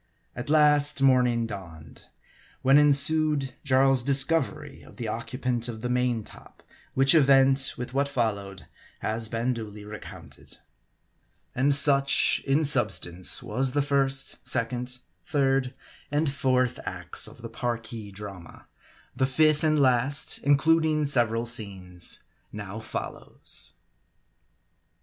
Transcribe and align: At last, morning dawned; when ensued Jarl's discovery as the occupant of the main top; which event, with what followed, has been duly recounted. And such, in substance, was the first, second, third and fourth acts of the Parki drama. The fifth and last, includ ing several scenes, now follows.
At 0.35 0.49
last, 0.49 1.03
morning 1.03 1.45
dawned; 1.45 2.07
when 2.63 2.79
ensued 2.79 3.53
Jarl's 3.63 4.01
discovery 4.01 4.83
as 4.83 4.95
the 4.95 5.07
occupant 5.07 5.67
of 5.67 5.81
the 5.81 5.89
main 5.89 6.23
top; 6.23 6.63
which 6.95 7.13
event, 7.13 7.75
with 7.77 7.93
what 7.93 8.07
followed, 8.07 8.65
has 9.01 9.29
been 9.29 9.53
duly 9.53 9.85
recounted. 9.85 10.57
And 11.53 11.75
such, 11.75 12.41
in 12.47 12.63
substance, 12.63 13.43
was 13.43 13.73
the 13.73 13.83
first, 13.83 14.37
second, 14.43 14.97
third 15.27 15.71
and 16.09 16.33
fourth 16.33 16.79
acts 16.83 17.27
of 17.27 17.43
the 17.43 17.49
Parki 17.51 18.11
drama. 18.11 18.65
The 19.15 19.27
fifth 19.27 19.63
and 19.63 19.79
last, 19.79 20.39
includ 20.43 20.83
ing 20.83 21.05
several 21.05 21.45
scenes, 21.45 22.21
now 22.51 22.79
follows. 22.79 23.73